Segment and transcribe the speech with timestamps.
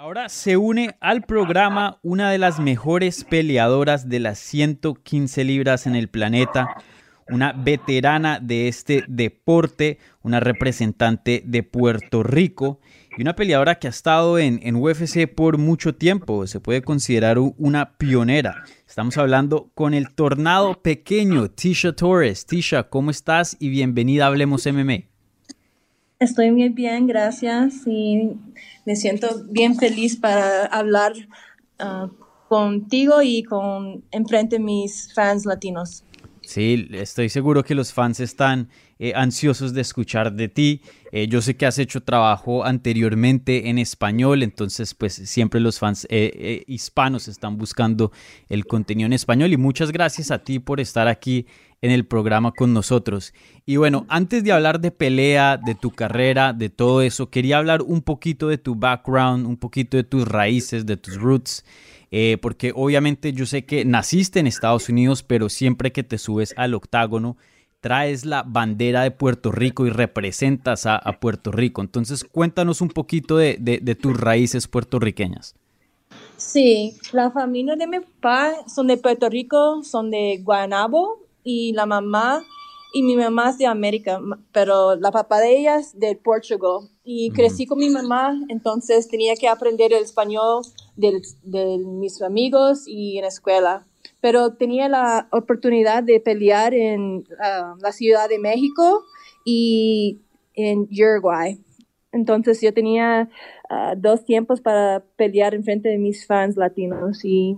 [0.00, 5.96] Ahora se une al programa una de las mejores peleadoras de las 115 libras en
[5.96, 6.68] el planeta,
[7.28, 12.78] una veterana de este deporte, una representante de Puerto Rico
[13.16, 16.46] y una peleadora que ha estado en, UFC por mucho tiempo.
[16.46, 18.62] Se puede considerar una pionera.
[18.86, 22.46] Estamos hablando con el tornado pequeño, Tisha Torres.
[22.46, 23.56] Tisha, ¿cómo estás?
[23.58, 25.17] Y bienvenida a Hablemos MMA.
[26.18, 27.86] Estoy muy bien, gracias.
[27.86, 28.32] Y
[28.84, 31.12] me siento bien feliz para hablar
[31.80, 32.08] uh,
[32.48, 36.04] contigo y con enfrente mis fans latinos.
[36.48, 40.80] Sí, estoy seguro que los fans están eh, ansiosos de escuchar de ti.
[41.12, 46.06] Eh, yo sé que has hecho trabajo anteriormente en español, entonces pues siempre los fans
[46.08, 48.12] eh, hispanos están buscando
[48.48, 51.44] el contenido en español y muchas gracias a ti por estar aquí
[51.80, 53.32] en el programa con nosotros.
[53.64, 57.82] Y bueno, antes de hablar de pelea, de tu carrera, de todo eso, quería hablar
[57.82, 61.64] un poquito de tu background, un poquito de tus raíces, de tus roots.
[62.40, 66.74] porque obviamente yo sé que naciste en Estados Unidos, pero siempre que te subes al
[66.74, 67.36] octágono,
[67.80, 71.80] traes la bandera de Puerto Rico y representas a, Puerto Rico.
[71.80, 75.54] Entonces, cuéntanos un poquito de, tus raíces puertorriqueñas.
[76.36, 81.86] Sí, la familia de mi papá son de Puerto Rico, son de Guanabo y la
[81.86, 82.44] mamá
[82.92, 84.20] y mi mamá es de América,
[84.52, 86.88] pero la papá de ella es de Portugal.
[87.04, 90.62] Y crecí con mi mamá, entonces tenía que aprender el español
[90.96, 93.86] de, de mis amigos y en la escuela
[94.20, 99.04] pero tenía la oportunidad de pelear en ah, la Ciudad de México
[99.44, 100.18] y
[100.54, 101.60] en Uruguay.
[102.10, 103.28] Entonces yo tenía
[103.70, 107.56] ah, dos tiempos para pelear en frente de mis fans latinos y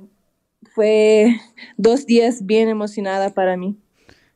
[0.75, 1.41] fue
[1.77, 3.77] dos días bien emocionada para mí.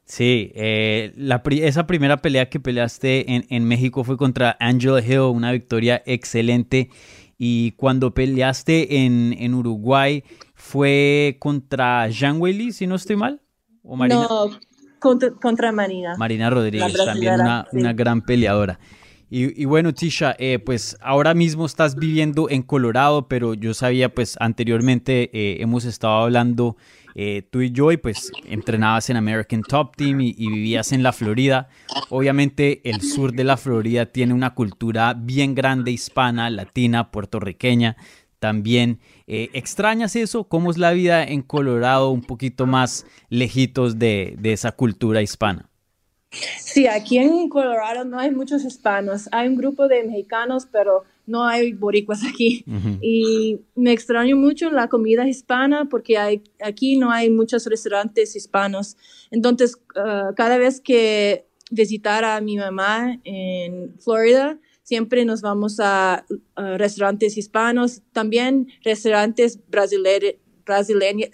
[0.05, 5.21] Sí, eh, la, esa primera pelea que peleaste en, en México fue contra Angela Hill,
[5.21, 6.91] una victoria excelente.
[7.39, 10.23] Y cuando peleaste en, en Uruguay,
[10.55, 13.41] fue contra Jean Weili, si no estoy mal.
[13.83, 14.27] ¿O Marina?
[14.28, 14.50] No,
[15.41, 16.15] contra, Marina.
[16.17, 18.78] Marina Rodríguez, también una, una, gran peleadora.
[19.31, 24.37] Y, bueno, Tisha, eh, pues ahora mismo estás viviendo en Colorado, pero yo sabía, pues
[24.39, 26.77] anteriormente eh, hemos estado hablando
[27.17, 31.03] eh, tú y yo, y pues entrenabas en American Top Team y, y, vivías en
[31.03, 31.69] la Florida.
[32.11, 37.97] Obviamente el sur de la Florida tiene una cultura bien grande hispana, latina, puertorriqueña
[38.45, 39.01] también.
[39.27, 40.45] Eh, ¿Extrañas eso?
[40.45, 45.71] ¿Cómo es la vida en Colorado un poquito más lejitos de, esa cultura hispana?
[46.75, 49.29] Sí, aquí en Colorado no hay muchos hispanos.
[49.31, 52.65] Hay un grupo de mexicanos, pero no hay boricuas aquí.
[53.01, 58.97] Y me extraño mucho la comida hispana porque hay, aquí no hay muchos restaurantes hispanos.
[59.31, 66.27] Entonces, uh, cada vez que visitar a mi mamá en Florida, siempre nos vamos a,
[66.56, 70.35] restaurantes hispanos, también restaurantes brasileños.
[70.65, 71.31] Brasileños,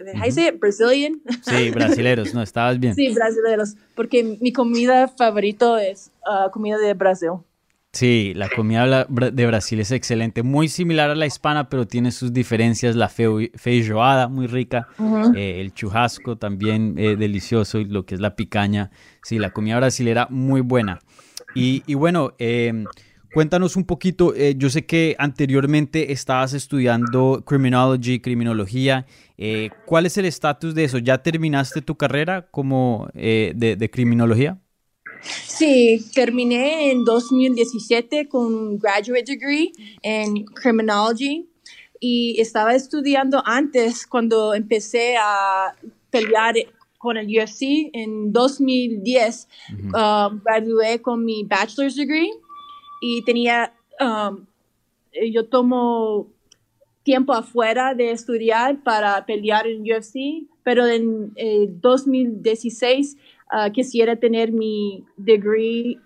[0.59, 1.21] Brazilian?
[1.43, 2.95] Sí, brasileros, no, estabas bien.
[2.95, 7.31] Sí, brasileros, porque mi comida favorito es uh, comida de Brasil.
[7.93, 12.33] Sí, la comida de Brasil es excelente, muy similar a la hispana, pero tiene sus
[12.33, 12.95] diferencias.
[12.95, 14.87] La feijoada, muy rica,
[15.35, 18.93] eh, el churrasco también eh, delicioso, y lo que es la picaña.
[19.25, 21.01] Sí, la comida brasilera muy buena.
[21.57, 22.85] Y, y bueno, eh,
[23.33, 29.07] Cuéntanos un poquito, eh, yo sé que anteriormente estabas estudiando criminology, criminología.
[29.39, 30.99] Eh, ¿Cuál es el estatus de eso?
[30.99, 34.61] ¿Ya terminaste tu carrera como eh, de, criminología?
[35.23, 39.71] Sí, terminé en 2017 con un graduate degree
[40.03, 41.49] en criminology
[42.01, 45.77] y estaba estudiando antes cuando empecé a
[46.11, 46.55] pelear
[46.99, 49.49] con el UFC en 2010.
[49.73, 52.31] Um, gradué con mi bachelor's degree
[53.01, 54.47] y tenía, um,
[55.13, 56.29] eh, yo tomo
[57.03, 61.33] tiempo afuera de estudiar para pelear en UFC, pero en
[61.81, 63.17] 2016
[63.53, 65.99] uh, quisiera tener mi degree,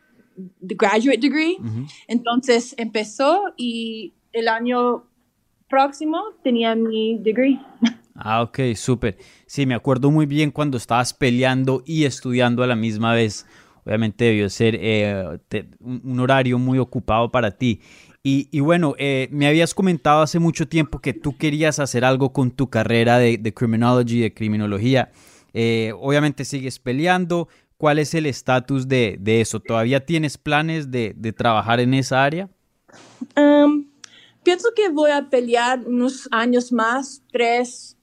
[0.66, 1.58] the graduate degree.
[2.06, 5.04] Entonces empezó y el año
[5.68, 7.60] próximo tenía mi degree.
[8.16, 9.18] Ah, ok, súper.
[9.44, 13.44] Sí, me acuerdo muy bien cuando estabas peleando y estudiando a la misma vez
[13.84, 15.38] obviamente debió ser eh,
[15.80, 17.80] un horario muy ocupado para ti.
[18.26, 22.50] Y, bueno, eh, me habías comentado hace mucho tiempo que tú querías hacer algo con
[22.50, 25.10] tu carrera de, de criminology, de criminología.
[25.54, 27.48] Eh, obviamente sigues peleando.
[27.76, 29.60] ¿Cuál es el estatus de, eso?
[29.60, 32.48] ¿Todavía tienes planes de, trabajar en esa área?
[33.36, 33.86] Um,
[34.42, 37.96] pienso que voy a pelear unos años más, tres,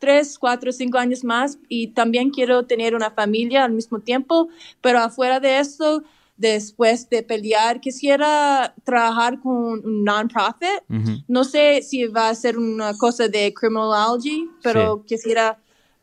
[0.00, 4.48] tres, cuatro, cinco años más, y también quiero tener una familia al mismo tiempo,
[4.80, 6.02] pero afuera de eso,
[6.36, 10.82] después de pelear, quisiera trabajar con un non-profit.
[11.28, 15.58] No sé si va a ser una cosa de criminology, pero quisiera,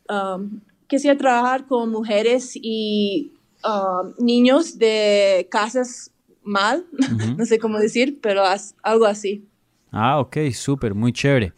[0.08, 3.32] um, quisiera trabajar con mujeres y
[3.64, 6.12] um, niños de casas
[6.44, 6.86] mal,
[7.36, 8.42] no sé cómo decir, pero
[8.82, 9.44] algo así.
[9.90, 11.52] Ah, ok, súper, muy chévere.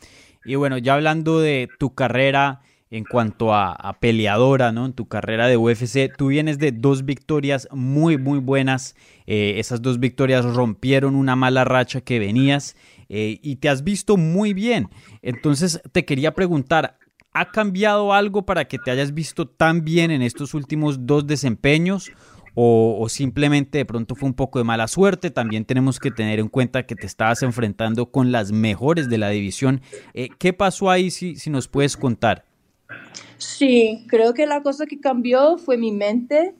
[0.44, 4.86] Y bueno, ya hablando de tu carrera en cuanto a, peleadora, ¿no?
[4.86, 8.96] En tu carrera de UFC, tú vienes de dos victorias muy, muy buenas.
[9.26, 12.76] Eh, esas dos victorias rompieron una mala racha que venías
[13.08, 14.88] eh, y te has visto muy bien.
[15.22, 16.98] Entonces te quería preguntar,
[17.32, 22.10] ¿ha cambiado algo para que te hayas visto tan bien en estos últimos dos desempeños?
[22.54, 25.30] O, simplemente de pronto fue un poco de mala suerte.
[25.30, 29.30] También tenemos que tener en cuenta que te estabas enfrentando con las mejores de la
[29.30, 29.80] división.
[30.14, 32.44] Eh, ¿Qué pasó ahí si, nos puedes contar?
[33.38, 36.54] Sí, creo que la cosa que cambió fue mi mente.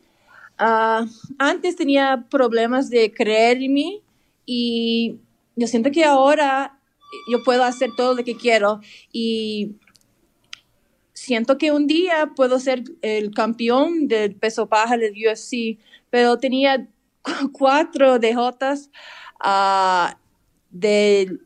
[0.59, 1.07] Ah,
[1.39, 4.03] antes tenía problemas de creer en mí
[4.47, 5.17] y
[5.57, 6.79] yo siento que ahora
[7.31, 8.81] yo puedo hacer todo lo que quiero
[9.13, 9.77] y
[11.21, 15.79] siento que un día puedo ser el campeón del peso paja del UFC,
[16.09, 16.89] pero tenía
[17.53, 18.91] cuatro dejotas
[19.45, 20.15] uh,
[20.71, 21.39] de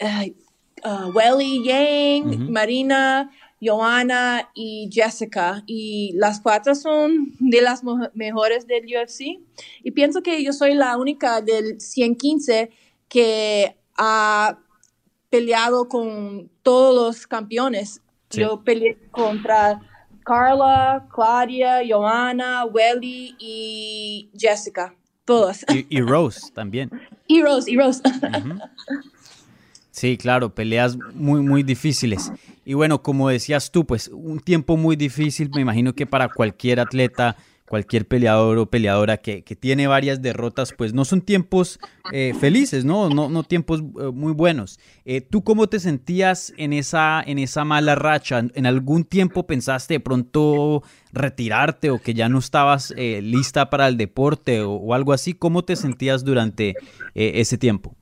[0.00, 5.64] uh, Welly Yang, Marina, Joanna y Jessica.
[5.66, 7.82] Y las cuatro son de las
[8.14, 9.40] mejores del UFC.
[9.82, 12.70] Y pienso que yo soy la única del 115
[13.08, 14.60] que ha
[15.30, 18.02] peleado con todos los campeones.
[18.30, 19.80] Yo peleé contra
[20.24, 24.94] Carla, Claudia, Joanna, Welly y Jessica.
[25.24, 25.64] Todas.
[25.88, 26.90] Y, Rose también.
[27.26, 28.02] Y Rose, y Rose.
[29.90, 32.32] Sí, claro, peleas muy, muy difíciles.
[32.64, 36.80] Y bueno, como decías tú, pues un tiempo muy difícil, me imagino que para cualquier
[36.80, 37.36] atleta,
[37.70, 41.78] cualquier peleador o peleadora que, tiene varias derrotas, pues no son tiempos
[42.12, 43.08] eh, felices, ¿no?
[43.08, 44.80] No, no tiempos eh, muy buenos.
[45.04, 48.40] Eh, ¿Tú cómo te sentías en esa, en esa mala racha?
[48.54, 50.82] ¿En algún tiempo pensaste de pronto
[51.12, 55.34] retirarte o que ya no estabas lista para el deporte o, o, algo así?
[55.34, 56.74] ¿Cómo te sentías durante
[57.14, 57.94] ese tiempo?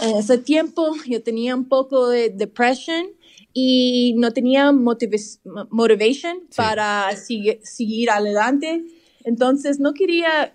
[0.00, 3.06] En ese tiempo yo tenía un poco de depresión
[3.52, 8.84] y no tenía motivation para seguir adelante.
[9.24, 10.54] Entonces no quería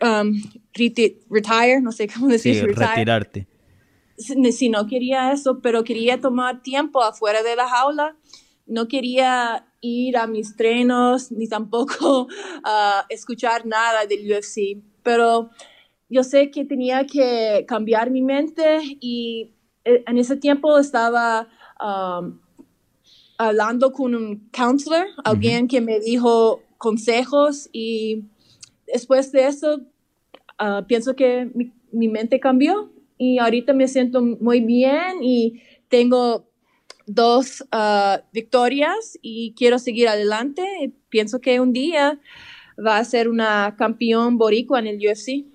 [0.00, 0.32] um,
[0.72, 3.48] retire, no sé cómo decir, retirarte.
[4.16, 8.16] Si no quería eso, pero quería tomar tiempo afuera de la jaula.
[8.66, 12.22] No quería ir a mis trenos ni tampoco
[12.64, 14.82] uh, escuchar nada del UFC.
[15.02, 15.50] Pero
[16.08, 19.54] yo sé que tenía que cambiar mi mente y
[19.84, 21.48] eh, en ese tiempo estaba
[21.80, 22.38] um,
[23.38, 28.24] hablando con un counselor, alguien que me dijo consejos y
[28.86, 29.80] después de eso
[30.60, 31.50] uh, pienso que
[31.92, 36.46] mi, mente cambió y ahorita me siento muy bien y tengo
[37.06, 40.92] dos uh, victorias y quiero seguir adelante.
[41.08, 42.20] pienso que un día
[42.84, 45.46] va a ser una campeón boricua en el UFC.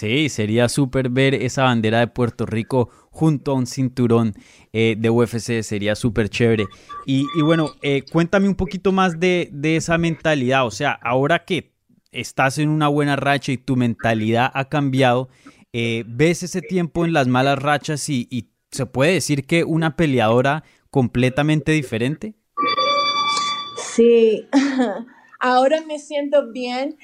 [0.00, 4.32] Sí, sería súper ver esa bandera de Puerto Rico junto a un cinturón
[4.72, 6.64] eh, de UFC, sería súper chévere.
[7.04, 11.74] Y, bueno, eh, cuéntame un poquito más de, esa mentalidad, o sea, ahora que
[12.12, 15.28] estás en una buena racha y tu mentalidad ha cambiado,
[15.74, 20.64] eh, ¿ves ese tiempo en las malas rachas y se puede decir que una peleadora
[20.90, 22.36] completamente diferente?
[23.76, 24.48] Sí,
[25.40, 26.96] ahora me siento bien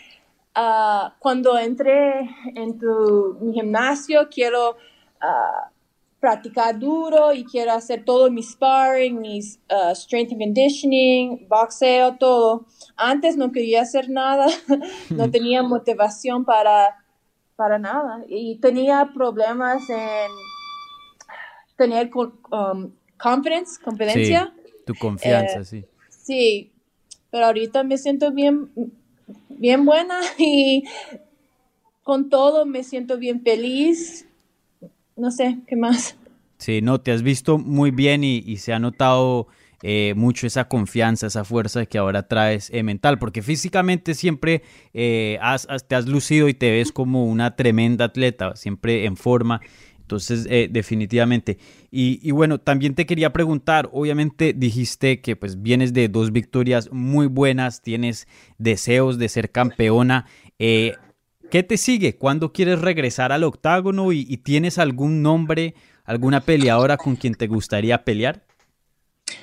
[0.58, 4.78] Ah, cuando entré en tu gimnasio, quiero
[5.20, 5.70] ah,
[6.18, 12.64] practicar duro y quiero hacer todo mi sparring, mi ah, strength and conditioning, boxeo, todo.
[12.96, 14.46] Antes no quería hacer nada,
[15.10, 17.04] no tenía motivación para,
[17.54, 20.30] para nada y tenía problemas en
[21.76, 24.54] tener um, confidence, competencia.
[24.86, 25.84] tu confianza, eh, sí.
[26.08, 26.72] Sí,
[27.30, 28.70] pero ahorita me siento bien
[29.48, 30.84] bien buena y
[32.02, 34.26] con todo me siento bien feliz.
[35.16, 36.16] No sé, ¿qué más?
[36.58, 39.46] Sí, no, te has visto muy bien y, se ha notado
[39.82, 44.62] eh, mucho esa confianza, esa fuerza que ahora traes eh, mental, porque físicamente siempre
[44.94, 49.60] eh, has, te has lucido y te ves como una tremenda atleta, siempre en forma.
[50.06, 51.58] Entonces, eh, definitivamente.
[51.90, 57.26] Y, bueno, también te quería preguntar, obviamente dijiste que pues vienes de dos victorias muy
[57.26, 60.26] buenas, tienes deseos de ser campeona.
[60.60, 60.94] Eh,
[61.50, 62.14] ¿Qué te sigue?
[62.14, 67.48] ¿Cuándo quieres regresar al octágono y, y tienes algún nombre, alguna peleadora con quien te
[67.48, 68.44] gustaría pelear?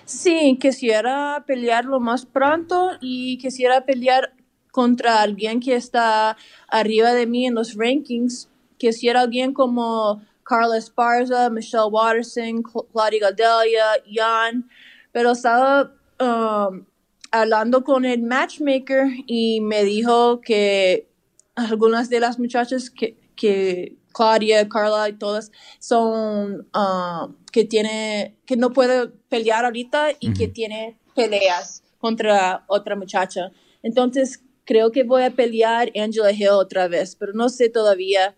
[0.05, 4.33] Sí, quisiera pelear lo más pronto y quisiera pelear
[4.71, 6.37] contra alguien que está
[6.69, 8.47] arriba de mí en los rankings.
[8.77, 14.69] Quisiera alguien como Carla Esparza, Michelle Watterson, Claudia Gadelia, Jan,
[15.11, 16.85] pero estaba um,
[17.31, 21.09] hablando con el matchmaker y me dijo que
[21.55, 28.55] algunas de las muchachas que, que Claudia, Carla y todas son um, que tiene que
[28.55, 33.51] no puede pelear ahorita y que tiene peleas contra otra muchacha.
[33.81, 38.35] Entonces creo que voy a pelear Angela Hill otra vez, pero no sé todavía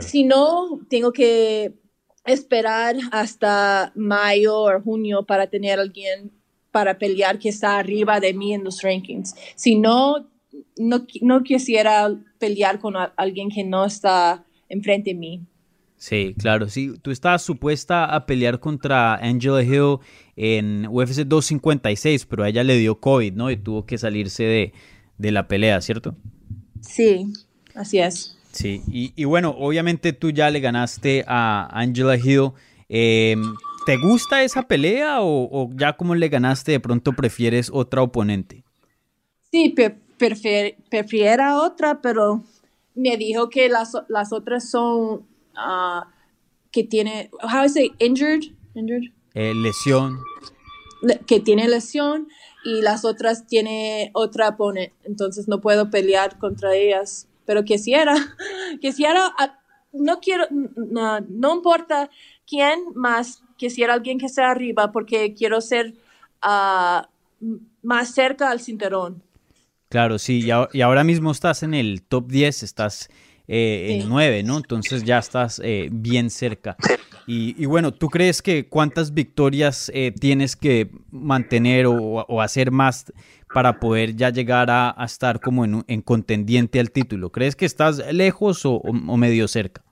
[0.00, 1.74] si no, tengo que
[2.24, 6.32] esperar hasta mayo o junio para tener alguien
[6.76, 9.34] para pelear que está arriba de mí en los rankings.
[9.54, 10.28] Si no,
[10.76, 15.46] no, quisiera pelear con alguien que no está enfrente de mí.
[15.96, 16.92] Sí, claro, sí.
[17.00, 20.00] Tú estabas supuesta a pelear contra Angela Hill
[20.36, 23.50] en UFC 256, pero a ella le dio COVID, ¿no?
[23.50, 24.72] Y tuvo que salirse de,
[25.16, 26.14] de la pelea, ¿cierto?
[26.82, 27.32] Sí,
[27.74, 28.35] así es.
[28.56, 32.52] Sí, y, bueno, obviamente tú ya le ganaste a Angela Hill.
[32.88, 33.42] Em,
[33.84, 38.64] ¿Te gusta esa pelea o, ya como le ganaste de pronto prefieres otra oponente?
[39.52, 39.74] Sí,
[40.88, 42.44] prefiero otra, pero
[42.94, 46.06] me dijo que las, las otras son uh,
[46.72, 48.54] que tiene, how do I say, injured?
[48.74, 49.12] injured?
[49.34, 50.18] Eh, lesión.
[51.26, 52.26] que tiene lesión
[52.64, 58.14] y las otras tiene otra oponente, entonces no puedo pelear contra ellas pero quisiera,
[58.80, 59.58] quisiera, ah,
[59.92, 62.10] no quiero, no, importa
[62.46, 65.94] quién más, quisiera alguien que sea arriba porque quiero ser
[66.42, 67.08] ah,
[67.82, 69.22] más cerca al cinturón.
[69.88, 73.08] Claro, sí, y, ahora mismo estás en el top 10, estás
[73.46, 74.56] eh, en 9, ¿no?
[74.56, 76.76] Entonces ya estás eh, bien cerca.
[77.28, 83.12] Y, bueno, ¿tú crees que cuántas victorias eh, tienes que mantener o, hacer más
[83.52, 87.30] para poder ya llegar a, estar como en, contendiente al título?
[87.30, 89.82] ¿Crees que estás lejos o, medio cerca?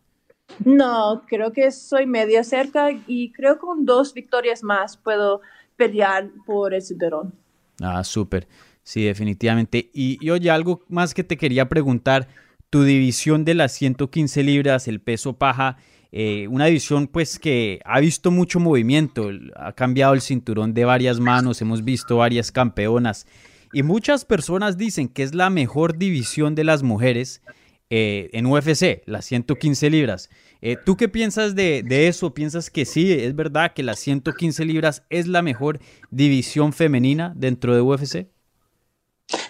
[0.64, 5.40] No, creo que soy medio cerca y creo que con dos victorias más puedo
[5.76, 7.32] pelear por el cinturón.
[7.80, 8.46] Ah, súper.
[8.82, 9.90] Sí, definitivamente.
[9.94, 12.28] Y, y oye, algo más que te quería preguntar.
[12.70, 15.78] Tu división de las 115 libras, el peso paja,
[16.16, 21.18] eh, una división pues que ha visto mucho movimiento, ha cambiado el cinturón de varias
[21.18, 23.26] manos, hemos visto varias campeonas
[23.72, 27.42] y muchas personas dicen que es la mejor división de las mujeres
[27.90, 30.30] eh, en UFC, las 115 libras.
[30.62, 32.32] Eh, ¿Tú qué piensas de, de, eso?
[32.32, 35.80] ¿Piensas que sí, es verdad que las 115 libras es la mejor
[36.12, 38.28] división femenina dentro de UFC?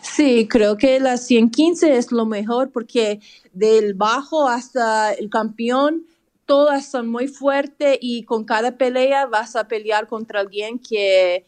[0.01, 3.21] Sí, creo que las 115 es lo mejor porque
[3.53, 6.07] del bajo hasta el campeón
[6.47, 11.47] todas son muy fuertes y con cada pelea vas a pelear contra alguien que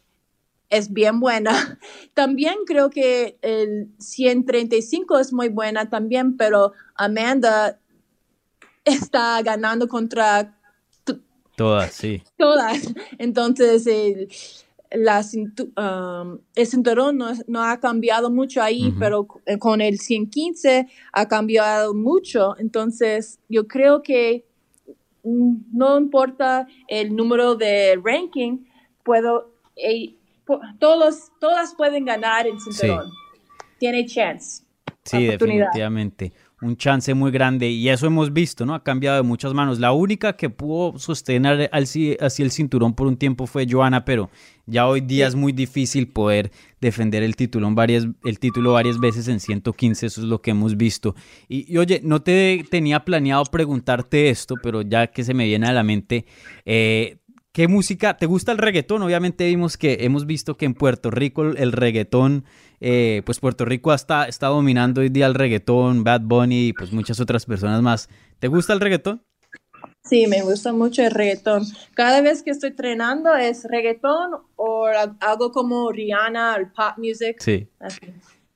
[0.70, 1.78] es bien buena.
[2.14, 7.78] También creo que el 135 es muy buena también, pero Amanda
[8.84, 10.56] está ganando contra
[11.56, 12.22] todas, sí.
[12.36, 12.92] Todas.
[13.18, 14.28] Entonces, el,
[14.90, 15.24] la,
[15.76, 19.26] um, el cinturón no, ha cambiado mucho ahí, pero
[19.58, 22.56] con el 115 ha cambiado mucho.
[22.58, 24.44] Entonces, yo creo que
[25.26, 28.64] no importa el número de ranking,
[29.02, 30.14] puedo, eh,
[30.78, 33.10] todos, todas pueden ganar el cinturón.
[33.78, 34.65] Tiene chance.
[35.06, 36.32] Sí, definitivamente.
[36.62, 38.74] Un chance muy grande y eso hemos visto, ¿no?
[38.74, 39.78] Ha cambiado de muchas manos.
[39.78, 44.30] La única que pudo sostener así, así el cinturón por un tiempo fue Joana, pero
[44.64, 49.28] ya hoy día es muy difícil poder defender el título, varias, el título varias veces
[49.28, 51.14] en 115, eso es lo que hemos visto.
[51.46, 55.72] Y, oye, no te tenía planeado preguntarte esto, pero ya que se me viene a
[55.72, 56.24] la mente,
[56.64, 57.18] eh,
[57.56, 58.18] ¿Qué música?
[58.18, 59.00] ¿Te gusta el reggaetón?
[59.00, 62.44] Obviamente vimos que hemos visto que en Puerto Rico el reggaetón,
[62.80, 66.92] eh, pues Puerto Rico está, está dominando hoy día el reggaetón, Bad Bunny y pues
[66.92, 68.08] muchas otras personas más.
[68.38, 69.22] ¿Te gusta el reggaetón?
[70.04, 71.64] Sí, me gusta mucho el reggaetón.
[71.94, 74.86] Cada vez que estoy entrenando es reggaetón o
[75.20, 77.36] algo como Rihanna, el pop music.
[77.40, 77.68] Sí.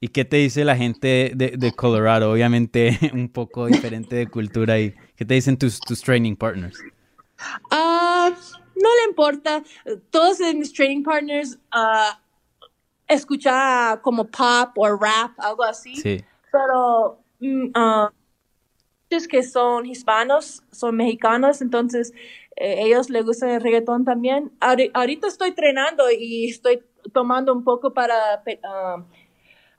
[0.00, 2.32] ¿Y qué te dice la gente de, Colorado?
[2.32, 4.94] Obviamente un poco diferente de cultura ahí.
[5.16, 6.78] ¿Qué te dicen tus, tus training partners?
[7.70, 8.30] Ah
[8.80, 9.62] no le importa.
[10.10, 12.14] Todos mis training partners uh,
[13.10, 15.96] escuchan como pop o rap, algo así.
[15.96, 16.24] Sí.
[16.50, 18.08] Pero uh,
[19.28, 22.12] que son hispanos, son mexicanos, entonces
[22.56, 24.52] eh, ellos les gusta el reggaetón también.
[24.60, 28.14] Ahorita estoy entrenando y estoy tomando un poco para
[28.64, 29.04] ah,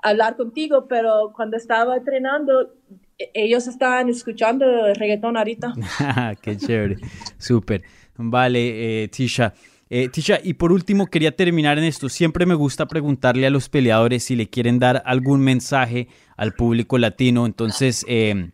[0.03, 2.73] hablar contigo, pero cuando estaba entrenando,
[3.17, 5.73] e, ellos estaban escuchando el reggaetón ahorita.
[6.41, 6.97] Qué chévere,
[7.37, 7.83] súper.
[8.17, 9.53] Vale, eh, Tisha.
[9.93, 12.07] Eh, Tisha, y por último quería terminar en esto.
[12.07, 16.07] Siempre me gusta preguntarle a los peleadores si le quieren dar algún mensaje
[16.37, 17.45] al público latino.
[17.45, 18.51] Entonces, eh,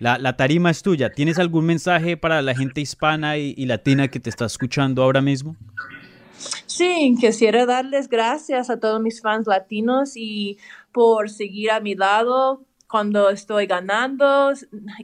[0.00, 1.12] la, tarima es tuya.
[1.12, 5.54] ¿Tienes algún mensaje para la gente hispana y, latina que te está escuchando ahora mismo?
[6.66, 10.58] Sí, quisiera darles gracias a todos mis fans latinos y
[10.90, 14.54] por seguir a mi lado cuando estoy ganando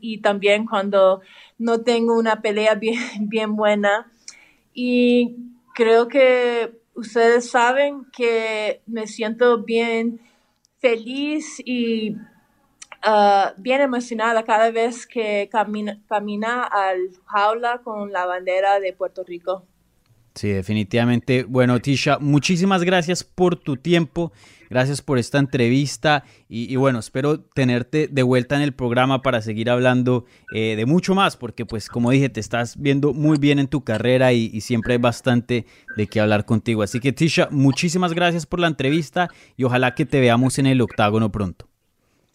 [0.00, 1.21] y también cuando
[1.59, 4.11] no tengo una pelea bien, bien buena.
[4.75, 5.37] Y
[5.76, 10.21] creo que ustedes saben que me siento bien
[10.80, 12.16] feliz y
[13.09, 19.23] Ah, bien emocionada cada vez que camina, camina al jaula con la bandera de Puerto
[19.23, 19.64] Rico.
[20.37, 21.45] Sí, definitivamente.
[21.45, 24.33] Bueno, Tisha, muchísimas gracias por tu tiempo,
[24.69, 29.71] gracias por esta entrevista y, bueno, espero tenerte de vuelta en el programa para seguir
[29.71, 33.66] hablando eh, de mucho más, porque pues como dije, te estás viendo muy bien en
[33.66, 35.64] tu carrera y, y siempre hay bastante
[35.97, 36.83] de qué hablar contigo.
[36.83, 40.83] Así que Tisha, muchísimas gracias por la entrevista y ojalá que te veamos en el
[40.83, 41.66] octágono pronto.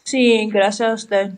[0.03, 1.33] Sí, gracias a usted.